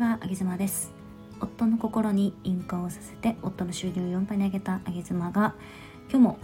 [0.00, 0.92] はあげ妻です。
[1.42, 5.54] 夫の心に引火をさせて夫の収入を4倍に上げたあげ妻が
[6.08, 6.38] 今日も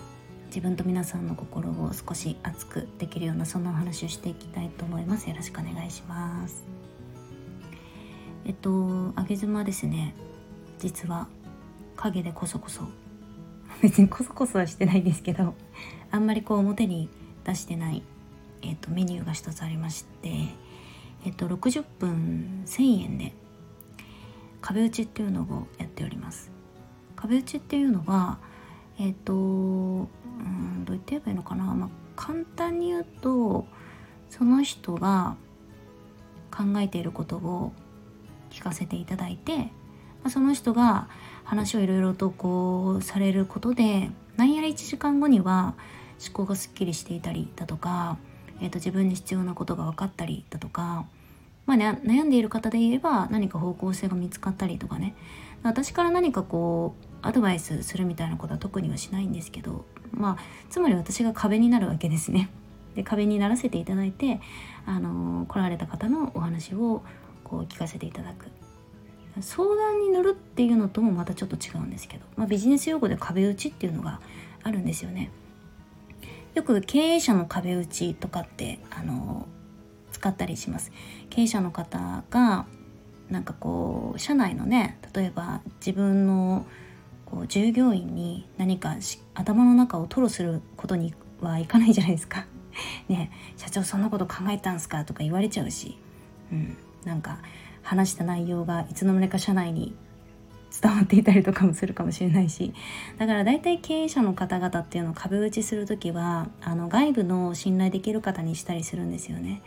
[0.49, 5.31] 自分と皆さんの心を少し熱くできるようなそんなお話をしていきたいと思います。
[5.31, 6.65] よろしくお願いします。
[8.45, 10.15] えっとあげ妻ですね。
[10.79, 11.27] 実は
[11.97, 12.83] 影でこそこそ。
[13.81, 15.55] 別にこそこそはしてないんですけど
[16.11, 17.09] あんまりこう表に
[17.45, 18.03] 出してない、
[18.61, 20.31] えっと、メニューが一つありまして
[21.27, 23.33] えっと、60分1000円で
[24.67, 26.51] 壁打ちっていうのをやっております。
[27.15, 28.39] 壁打ちっていうのは
[28.99, 33.65] えっとうんどう言って言えばいいのかな、まあ、簡単に言うと
[34.29, 35.37] その人が
[36.51, 37.73] 考えていることを
[38.51, 39.67] 聞かせていただいて、ま
[40.25, 41.09] あ、その人が
[41.45, 45.75] 話をいろいろとこうされることで何やら1時間後には
[46.21, 48.19] 思考がすっきりしていたりだとか、
[48.61, 51.07] えー、と自分に必要なことが分かったりだとか
[51.67, 55.15] まあ、ね、悩んでいる方で言えば何か方向性が見つかったりとかね
[55.63, 62.49] 私から何かこうアドバイスするみたいなことは特にはしないんですけどまあつまり私が壁になるわけですね。
[62.95, 64.41] で壁にならせていただいて、
[64.87, 67.03] あのー、来られた方のお話を
[67.45, 68.47] こう聞かせていただく
[69.43, 74.21] 相談に乗るっていうのともまたちょっと違うんですけど、まあ、ビジネス用語で壁打ちっていうのが
[74.63, 75.31] あるんですよね。
[76.55, 79.47] よく経営者の壁打ちとかってあの
[80.17, 80.93] 使ったりします。
[81.29, 82.65] 経営者の方が
[83.29, 86.65] なんかこう社内のね例えば自分の
[87.27, 88.95] こう従業員に何か
[89.35, 92.47] 頭の中を吐露することにはいかないじゃないですか。
[93.09, 95.05] ね社長そんなこと考えたんすか？
[95.05, 95.99] とか言われちゃうし、
[96.51, 97.39] うん、なんか
[97.83, 99.95] 話した内容がいつの間にか社内に
[100.83, 102.73] 伝わっていたりとかもするかもしれないし。
[103.19, 109.63] だから大体経営者の方々っていうのを壁打ちする時はあの外部の信頼できる方にしたりするんですよね。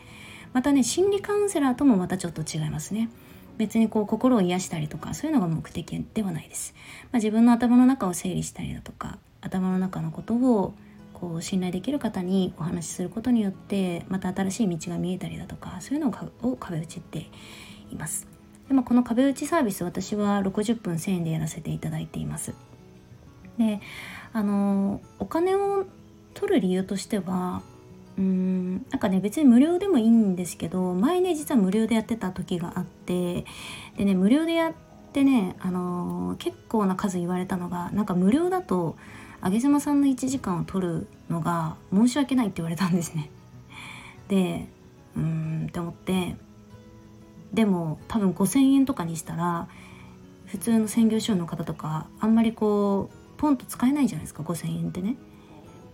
[0.54, 3.10] またね心理カウンセラーともまたちょっと違いますね。
[3.58, 6.74] 別にこう心を癒したりとかそういうのが目的ではないです、
[7.12, 10.74] まあ、自分の頭の中を整理したりだとか頭の中のことを
[11.14, 17.30] こう信頼できる方にお話しすることによってまた新しい道が見えたりだとかそういうのを壁打ちって
[17.92, 18.28] います。
[18.70, 22.54] で、まあ、この壁打ちサービス私は60分1000円でやらせていただいています。
[23.58, 23.82] で
[24.32, 25.86] あのお金を
[26.34, 27.62] 取る理由としては
[28.20, 33.46] うんなんかね別に無料でもいいんですけど前ね実は無料でやってた時があって
[33.98, 34.74] でね無料でやっ
[35.14, 38.98] てね、あのー、結構な数言われたのがなんか無料だと
[39.42, 43.32] 上妻さんの1時間を取るのが申し訳ないって言われたんですね。
[44.28, 44.68] で
[45.16, 46.36] うーんって思って
[47.54, 49.70] でも多分5,000円とかにしたら
[50.46, 55.16] 普通の専業主婦の方とかあんまりこうポンと使えないじゃないですか5,000円ってね。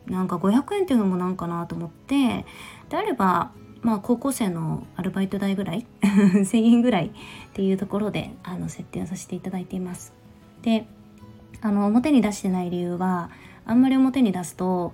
[0.08, 2.46] なんか500円っていうのもなんかなと思って
[2.90, 3.52] であれば
[3.82, 7.12] まあ高校生のアルバイト代ぐらい 1000円ぐらいっ
[7.54, 10.14] ていうところであの設定をさせていただいています。
[10.62, 10.88] で
[11.62, 13.30] あの表に出してない理由は
[13.66, 14.94] あんまり表に出すと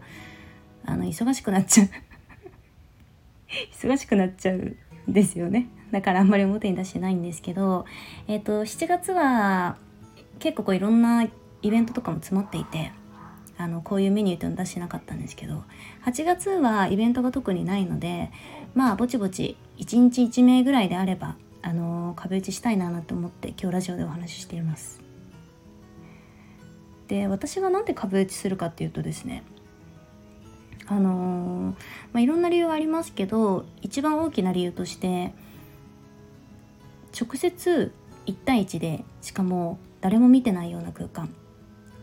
[0.86, 1.88] あの忙しくなっちゃう
[3.74, 7.86] 忙しくなっちゃうんですよねだからあんまり表に出してないんですけど
[8.28, 9.78] えっ、ー、と7月は
[10.40, 11.30] 結構こういろんなイ
[11.64, 12.92] ベントとかも詰まっていて
[13.62, 15.64] あのこういうメニューっていうの出してなかったんですけど
[16.06, 18.32] 8月はイベントが特にないので
[18.74, 25.02] まあぼちぼち1日1名ぐらいであればあの壁打ちしたいなと思って今日ラジオでお話ししています。
[27.08, 29.44] で私が何で壁打ちするかっていうとですね
[30.88, 31.76] あのー、
[32.14, 35.34] まあ、いろんな理由がありますけど一番大きな理由として
[37.20, 37.92] 直接
[38.28, 41.34] 1対1でしかも誰も見てないような空間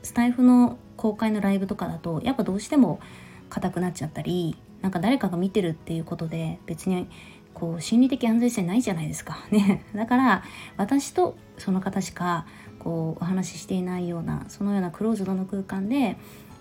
[0.03, 3.00] スタイフの公開のライブとかだとやっぱどうしても
[3.48, 7.09] 硬くなっちゃったりなんか誰かが見てるっていうことで別に
[7.54, 9.38] こう心理的安全性ないじゃないですか。
[9.50, 9.84] ね。
[9.94, 10.42] だから
[10.76, 12.47] 私とその方しか
[12.78, 16.16] こうお話ししていないようなそのようなクローズドの空間で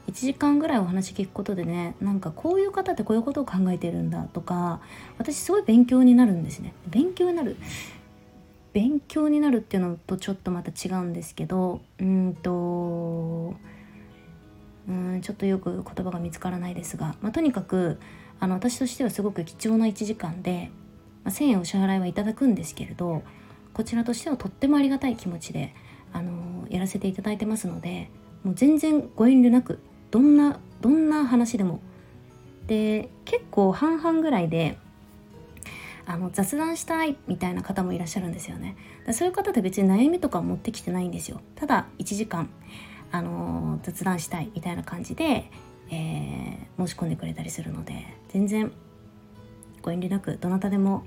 [0.07, 4.79] 1時間ぐらいお話聞くことでねなんかこういう方ってこういうことを考えてるんだとか
[5.17, 6.73] 私すごい勉強になるんですね。
[6.87, 7.57] 勉強になる。
[8.73, 13.55] 勉強になるっていうのとちょっとまた違うんですけどうんと
[14.91, 17.99] んちょっとよく言葉が見つからないですが、まあ、とにかく
[18.39, 20.71] あの私としてはすごく貴重な1時間で、
[21.23, 23.23] まあ、1,000円お支払いはいただくんですけれど
[23.73, 25.71] こちらとしてはとってもありがたい気持ちで、
[26.11, 28.09] あのやらせていただいてますので
[28.43, 29.79] もう全然ご遠慮なく
[30.09, 31.79] どんなどんな話でも。
[32.65, 34.77] で結構半々ぐらいで
[36.05, 38.75] あの雑談したいみたいな方もいらっしゃるんですよね。
[39.11, 41.39] そういう方って別に悩みとか持ってきてないんですよ。
[41.55, 42.49] ただ1時間。
[43.11, 45.49] あの雑談したいみたいな感じで、
[45.89, 48.71] えー、申し込んでくれたりするので全然
[49.81, 51.05] ご遠慮なくどなたでも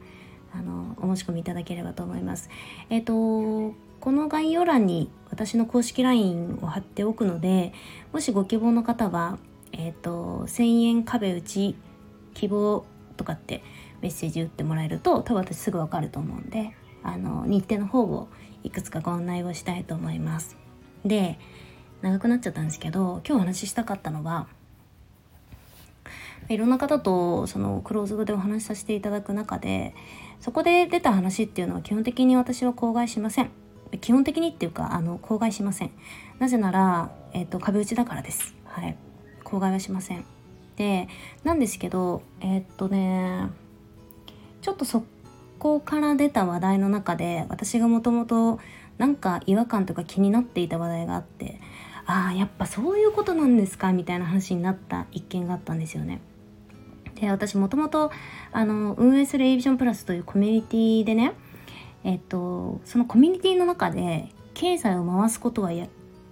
[0.53, 2.49] あのお申し込みいただければと思います。
[2.89, 7.73] えっ、ー、とこの概要欄に私の公式 LINE を貼っておくので
[8.13, 9.39] もしご希望の方は、
[9.73, 11.77] えっ、ー、と1000円壁打ち
[12.35, 12.85] 希望
[13.17, 13.63] とかって
[14.01, 18.29] メッセージ打ってもらえると多分私すぐ分かると思うんであの日程の方を
[18.65, 20.57] いくつかご案内をしたいと思います。
[21.05, 21.39] で
[22.03, 24.47] 長くなっちゃったんですけど今日お話ししたかったのは
[26.49, 29.95] いろんな方とそのクローズドでお話しさせていただく中で
[30.41, 33.51] そこで出た話っていうのは基本的に私は口外しません。
[34.01, 35.91] 基本的にっていうかあの口外しません。
[36.39, 38.55] なぜなら、えーと、壁打ちだからです。
[38.65, 38.97] はい。
[39.45, 40.25] 口外はしません。
[40.77, 41.09] で
[41.45, 43.49] なんですけどえ、っとね
[44.63, 45.05] ちょっとそ
[45.59, 48.59] こから出た話題の中で私がもともと
[48.97, 51.61] なんか違和感とか気になっていた話題があって
[52.13, 53.93] ああやっぱそういうことなんですか？
[53.93, 56.21] みたいな話になった一件があったんですよね。
[57.15, 58.11] で私もともと
[58.53, 61.35] 運営する a ビジョンプラスというコミュニティでね
[62.03, 65.87] えっとそのコミュニティの中で経済を回すことはや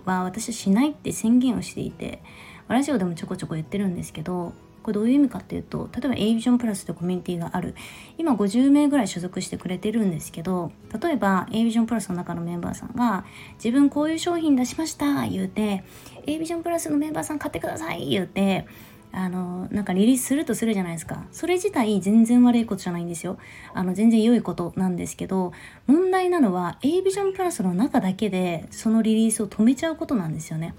[0.04, 2.22] は私はしないって宣言をしていて
[2.66, 4.54] ラジオでもちょこちょこ言ってるんですけど
[4.88, 7.74] これどういう意味かっていうと例えば a ビジョンプラスというコミュニティがある。
[8.16, 13.26] 今50名ぐらい所属してくれてるんですけど例えば a ビジョンプラスの中のメンバーさんが
[13.56, 15.84] 自分こういう商品出しました言うて
[16.26, 18.66] a ビジョンプラスのメンバーさん買ってください言うて
[19.12, 21.26] あのなんかリリースするとするじゃないですか。
[21.32, 23.36] それ自体全然悪いことじゃないんですよ。
[23.74, 25.52] あの全然良いことなんですけど
[25.86, 30.74] 問題なのは a ビジョンプラスの中だけでそのリリースを止めちゃうことなんですよね。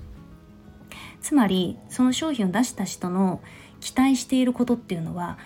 [1.22, 3.42] つまりその商品を出した人の
[3.80, 5.38] 期待していることっていうのは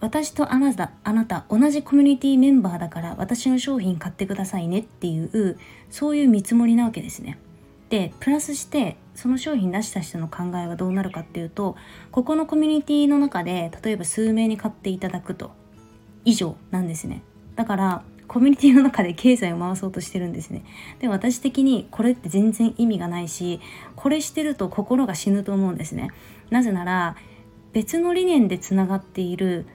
[0.00, 5.58] 私とあなたあなた同じコミュニティメンバーだから私の商品買ってくださいねっていう
[5.90, 7.38] そういう見積もりなわけですね。
[7.90, 11.74] でプラスしてその商品出した人の考えはどうなるかっていうと
[12.12, 15.50] ここのコミュニティの中で例えば数名に買っていただくと
[16.24, 17.22] 以上なんですね。
[17.56, 20.62] だからコミュニティの中で経済を回そうとしてるんですね。
[21.00, 23.58] で私的にこれって全然意味がないし
[23.96, 26.10] これしてると心が死ぬと思うんですね。
[26.50, 27.16] なぜなら
[27.72, 29.66] 別の理念でつながっている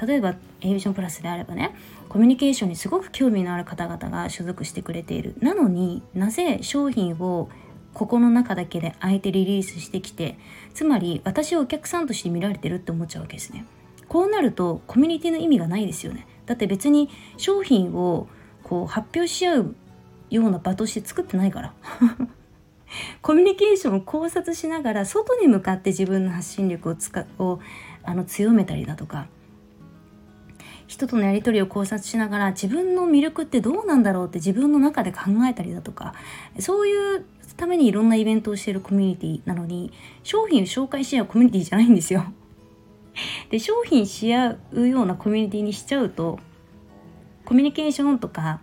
[0.00, 1.74] 例えば A ビジョンプラスであればね
[2.08, 5.34] コミュニケーションにすごく興味のある方々が所属してくれている。
[5.40, 7.48] なのになぜ商品を
[7.92, 10.36] ここの中だけであえてリリースしてきて
[10.74, 13.64] つまり私をお客さんとして見られてるって思っちゃうわけですね。
[14.08, 16.26] こうなるとコミュニティの意味がないですよね。
[16.46, 18.28] だって別に商品を
[18.62, 19.76] こう発表し合う
[20.30, 21.74] ような場として作ってないから。
[23.22, 27.60] コミュニケーションを考察しながら外に向かって自分の発信力を使を
[28.02, 29.26] あの強めたりだとか
[30.86, 36.14] 人とのやり取りを考察しながら自分の魅力ってどうなんだろうって自分の中で考えたりだとか
[36.58, 37.24] そういう
[37.56, 39.92] ためにいろんなイベントをしているコミュニティなのに
[40.22, 42.24] 商品を紹介し合うコミュニティじゃないんですよ。
[43.50, 46.38] で商品し合うようなコミュニティにしちゃうと
[47.44, 48.60] コミュニケーションとか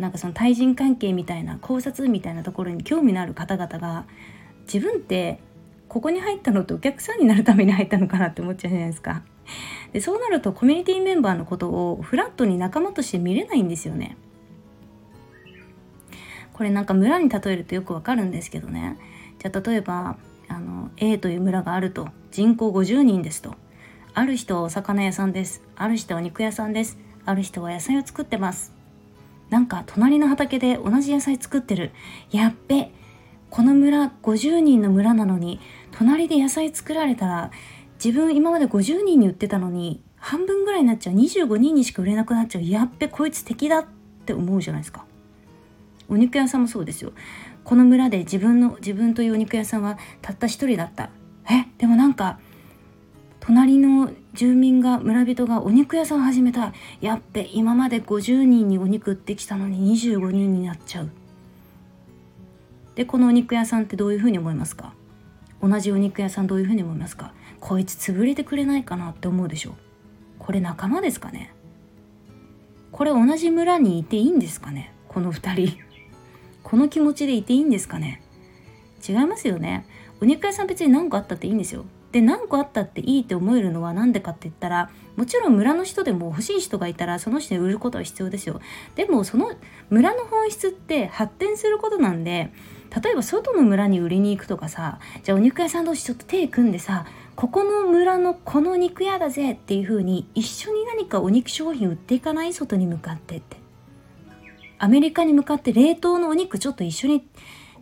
[0.00, 4.06] なんかその対人関係みたいな考察みたいなところに興味のある方々が
[4.62, 5.40] 自分って
[5.88, 9.22] ここに入ったのってお客さんになるために入ったのかなって思っちゃうじゃないですか。
[9.92, 14.16] でそうなるとコミュニティメンバーのことをフラットに仲間として見れないんですよね。
[16.52, 18.96] これなんか村に例えるとよくわかるんですけどね。
[19.38, 20.16] じゃあ例えば
[20.48, 22.08] あの A という村があると。
[22.30, 23.56] 人口50人ですと。
[24.14, 25.62] ある人はお魚屋さんです。
[25.74, 26.98] ある人は肉屋さんです。
[27.26, 28.79] ある人は野菜を作ってます。
[29.50, 31.90] なんか隣の畑で同じ野菜作ってる。
[32.30, 32.92] やっべ。
[33.50, 37.50] この村50人の村なのに隣で野菜作られたら
[38.02, 41.16] 自分今まで50人に売ってたのに半分ぐらいになっちゃう。
[41.16, 42.62] 25人にしか売れなくなっちゃう。
[42.62, 43.86] やっべこいつ敵だっ
[44.24, 45.04] て思うじゃないですか。
[46.08, 47.12] お肉屋さんもそうですよ。
[47.64, 51.10] この村で自分の自分というお肉屋さんはたった一人だった。
[51.50, 51.66] え？
[51.78, 52.38] でもなんか
[53.50, 61.10] 隣の住民が村人がお肉屋さん始めたやっべ今まで50人にお肉売ってきたのに25人になっちゃう。
[62.94, 64.94] でこのお肉屋さんってどういうふうに思いますか？
[65.60, 67.32] 同じお肉屋さんどういうふうに思いますか？
[67.58, 69.74] こいつ潰れてくれないかなって思うでしょ
[70.38, 71.52] これ仲間ですかね？
[72.92, 74.92] これ同じ村にいていいんですかね？
[75.08, 75.76] この2人。
[76.62, 78.22] この気持ちでいていいんですかね？
[79.08, 79.86] 違いますよね。
[80.22, 81.84] お肉屋さん別に何個あったっていいんですよ。
[82.12, 88.60] で何個あったっていいって思えるのは何でかって言ったらもちろん村の人でも欲しい人がいたらその人に売ることは必要ですよ。
[88.96, 89.52] でもその
[89.90, 92.52] 村の本質って発展することなんで
[93.02, 103.60] 例えば外の村に売りに行くとかさじゃあお肉屋さん同士ちょっと手組んでさここの村のこの肉屋だぜっていう風に一緒に何かお肉商品売っていかない外に向かってって。
[104.82, 107.26] アメリカに向かって冷凍のお肉ちょっと一緒に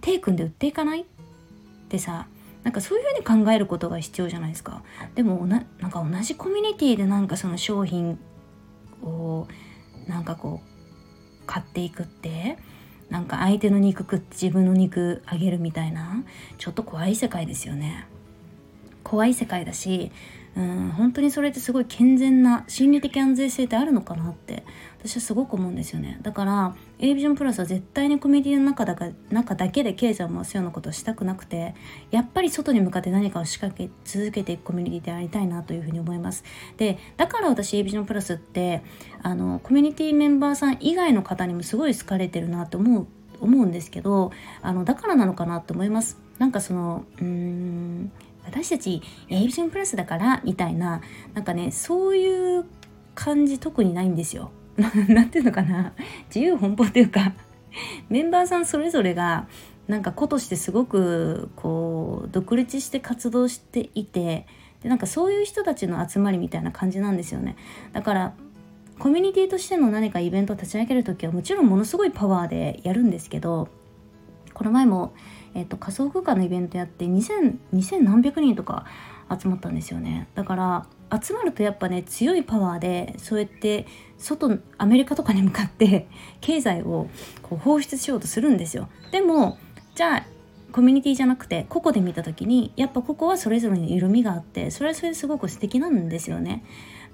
[0.01, 1.05] 手組んで売っていかないっ
[1.89, 2.27] てさ
[2.63, 4.83] なんかそういう風に考えることが必要じゃないですか。
[5.15, 8.19] でもななんか同じコミュニティでなんかその商品
[9.03, 9.47] を
[10.07, 12.59] なんかこう買っていくって
[13.11, 16.25] なんか相手の肉食って自分の肉あげるみたいな
[16.59, 18.07] ちょっと怖い世界ですよね。
[19.03, 20.13] 怖い世界だし
[20.55, 24.65] うん本当にそれってすごい健全な心理的安全性ってあるのかなって
[24.99, 26.19] 私はすごく思うんですよね。
[26.23, 31.75] だから A ビジョンプラスは絶対にコミュニティの中だか中だけで経済を回すようなことをしたくなくて
[32.11, 36.43] やっぱり外に向かって何かを仕掛け続けていくコミュニティでありたいなというふうに思います。
[36.77, 38.83] でだから私 A ビジョンプラスって
[39.23, 43.07] あのコミュニティメンバーさん以外の方にもすごい好かれてるなって思う
[43.41, 46.19] 思うんですけどあのだからなのかなと思います。
[46.39, 48.13] なんかそのうーん
[48.45, 51.03] 私たち A ビジョンプラスだからみたいな
[51.35, 52.65] なんかねそういう
[53.15, 54.51] 感じ特にないんですよ。
[55.09, 55.93] なんていうのかな？
[56.29, 57.33] 自由奔放っていうか
[58.09, 59.47] メンバーさんそれぞれが
[59.87, 64.47] なんか子としてすごくこう独立して活動していて
[64.83, 67.57] でなんかそういう人たちの集まりみたいな感じなんですよね。
[67.93, 68.35] だから
[68.99, 73.69] コミュニティとしての何かイベントを立ち上げる時はもちろんものすごいパワーでやるんですけど
[74.55, 75.13] この前も
[75.55, 78.85] えっと、仮想空間のイベントやって2000 2000何百人とか
[79.29, 80.29] 集まったんですよね。
[80.35, 80.87] だから
[81.21, 83.87] 集まるとやっぱね強いパワーでそうやって
[84.19, 86.09] 外アメリカとかに向かって
[86.41, 87.09] 経済を
[87.43, 89.59] こう放出しようとするんですよでも
[89.95, 90.27] じゃあ
[90.73, 96.63] コミュニティじゃなくて個々で見た時にやっぱここはそれぞれに緩みがあってそれはそれすごく素敵なんですよね。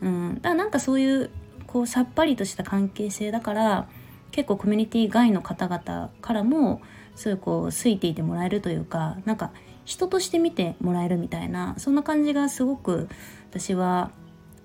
[0.03, 1.31] うん、だからなんかそういう
[1.67, 3.89] こうさっぱりとした関係性だから
[4.33, 6.83] 結構コミュニティ外の方々からも
[7.15, 9.53] そういうこう好いていてもらえるというかなんか
[9.85, 13.09] 人として見てもらえるみたいなそんな感じがすごく
[13.51, 14.11] 私は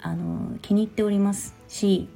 [0.01, 2.08] あの気に入っておりますし、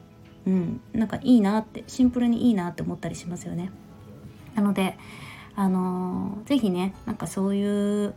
[0.46, 3.72] うん、なんかいいなってシンプルにいいなって思ったりしますよね。
[4.56, 4.98] なので
[5.56, 8.14] あの是非ねなんかそういう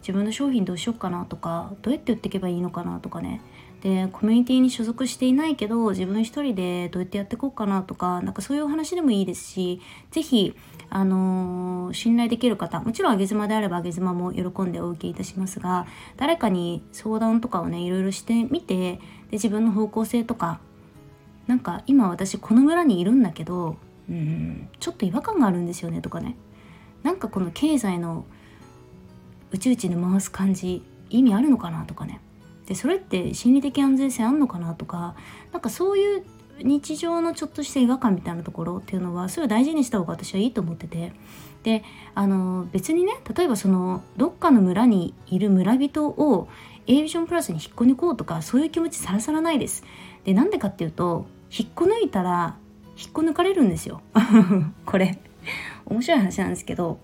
[0.00, 3.40] 自分の商品どうしようかなとかどうやって売っていけばいいのかなとかね
[3.82, 9.80] でコミュニティに所属していないけど自分一人でどうやってやっていこうかなとかなんかそういうお話でもいいですし
[10.12, 10.54] 是非
[10.88, 19.00] あのー、信頼できる方もちろんあげ妻であればあげ妻も喜んでお受けいたしますが誰かに相談とかをねいろいろしてみてで
[19.32, 20.60] 自分の方向性とか
[21.46, 23.76] なんか今私この村にいるんだけど
[24.08, 26.36] うんちょっと違和感があるんですよねとかね。
[27.02, 28.24] なんかこの経済の
[29.52, 32.20] 宇宙地に回す感じ意味あるのかなとかね。
[32.66, 35.14] でそれって心理的安全性あんのかなとか
[35.52, 36.24] なんかそういう
[36.62, 41.12] 日常のちょっとした違和感みたいなところっていうのはそれを大事にした方が私はいいと思ってて。
[41.62, 41.82] で
[42.14, 46.48] あの別にね例えばそのどっかの村にいる村人を
[46.86, 49.82] A ビジョンプラスに引っこ抜こうとかそういう気持ちさらさらないです。
[50.24, 52.56] でなんでかっていうと引っこ抜いたら
[52.96, 54.02] 引っこ抜かれるんですよ。
[54.86, 55.18] これ。
[55.86, 56.98] 面白い話なんですけど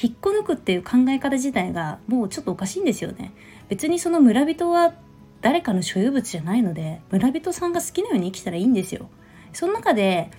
[0.00, 3.32] 引っこ抜くっていう考え方自体がもうちょっとおかしいんですよね。
[3.68, 4.94] 別にその村人は
[5.40, 9.08] 誰かの所有物じゃないので村人さんが好きなように生きたらいいんですよ。
[9.52, 10.30] その中で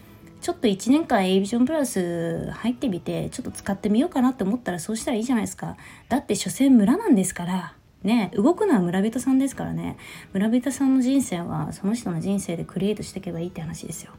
[0.42, 5.76] ちょっと1年間 A ビジョンプラス入ってみてちょっと使ってみようかなって思ったらそうしたらいいじゃないですか。
[6.08, 7.74] だって所詮村なんですから
[8.08, 9.98] ね動くのは村人さんですからね
[10.34, 14.12] 村人さんの人生はその人の人生でクリエイトしていけばいいって話ですよ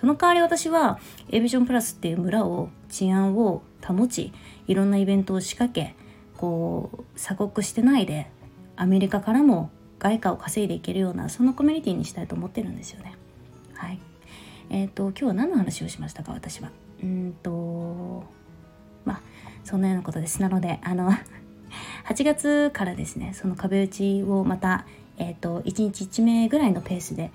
[0.00, 0.98] その代わり私は
[1.30, 4.32] A ビジョンプラスっていう村を治安を保ち
[4.66, 5.94] いろんなイベントを仕掛け
[6.36, 8.28] こう鎖国してないで
[8.76, 13.14] アメリカからも外貨を稼いでいけるようなそのコミュニティにしたいと思ってるんですよね。
[13.74, 14.00] はい。
[14.70, 16.70] えっ、ー、と今日は何の話をしましたか私は。
[17.00, 18.24] うんと
[19.04, 19.20] まあ
[19.62, 20.42] そんなようなことです。
[20.42, 21.12] なのであの
[22.12, 24.84] 8月からですねその壁打ちをまた
[25.18, 27.30] えっ、ー、と1日1名ぐらいのペースで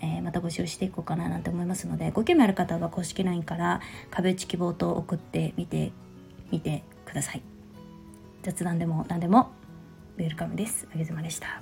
[0.00, 3.80] えー、また募集していこうかななんて思いますのでご興味ある方は公式 LINE から
[4.12, 5.90] 壁打ち希望と送ってみて
[6.52, 7.42] みてください。
[8.42, 9.50] 雑談でも何でも
[10.16, 10.86] ウェルカムです。
[10.94, 11.60] あげずまでした。